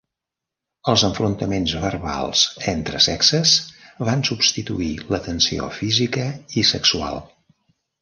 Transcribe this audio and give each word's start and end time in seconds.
Els 0.93 1.03
enfrontaments 1.07 1.75
verbals 1.83 2.47
entre 2.73 3.03
sexes 3.09 3.55
van 4.11 4.27
substituir 4.33 4.91
la 5.15 5.23
tensió 5.31 5.73
física 5.81 6.29
i 6.65 6.69
sexual. 6.75 7.25